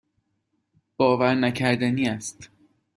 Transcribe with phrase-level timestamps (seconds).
[0.97, 2.49] باورنکردنی است.